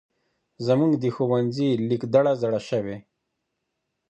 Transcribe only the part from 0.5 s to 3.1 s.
زمونږ د ښونځې لېک دړه زاړه شوی.